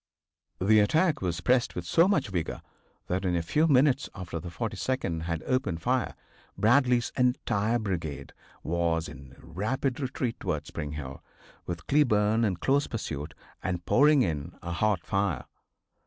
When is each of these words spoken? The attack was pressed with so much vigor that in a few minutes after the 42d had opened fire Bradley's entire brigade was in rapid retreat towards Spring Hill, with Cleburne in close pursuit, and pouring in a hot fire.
The 0.59 0.79
attack 0.79 1.21
was 1.21 1.41
pressed 1.41 1.75
with 1.75 1.85
so 1.85 2.07
much 2.07 2.29
vigor 2.29 2.63
that 3.05 3.23
in 3.23 3.35
a 3.35 3.43
few 3.43 3.67
minutes 3.67 4.09
after 4.15 4.39
the 4.39 4.49
42d 4.49 5.25
had 5.25 5.43
opened 5.45 5.83
fire 5.83 6.15
Bradley's 6.57 7.11
entire 7.15 7.77
brigade 7.77 8.33
was 8.63 9.07
in 9.07 9.35
rapid 9.37 9.99
retreat 9.99 10.39
towards 10.39 10.69
Spring 10.69 10.93
Hill, 10.93 11.21
with 11.67 11.85
Cleburne 11.85 12.43
in 12.43 12.55
close 12.55 12.87
pursuit, 12.87 13.35
and 13.61 13.85
pouring 13.85 14.23
in 14.23 14.57
a 14.63 14.71
hot 14.71 15.05
fire. 15.05 15.45